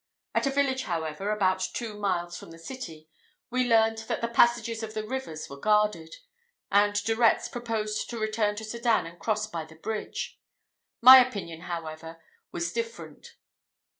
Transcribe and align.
At 0.33 0.47
a 0.47 0.51
village, 0.51 0.85
however, 0.85 1.29
about 1.29 1.59
two 1.59 1.93
miles 1.93 2.35
from 2.35 2.49
the 2.49 2.57
city, 2.57 3.07
we 3.51 3.67
learned 3.69 3.99
that 4.07 4.19
the 4.19 4.27
passages 4.27 4.81
of 4.81 4.95
the 4.95 5.05
rivers 5.07 5.47
were 5.47 5.59
guarded, 5.59 6.15
and 6.71 6.95
De 7.03 7.15
Retz 7.15 7.47
proposed 7.47 8.09
to 8.09 8.17
return 8.17 8.55
to 8.55 8.63
Sedan 8.65 9.05
and 9.05 9.19
cross 9.19 9.45
by 9.45 9.63
the 9.63 9.75
bridge. 9.75 10.39
My 11.01 11.19
opinion, 11.19 11.61
however, 11.69 12.19
was 12.51 12.73
different. 12.73 13.35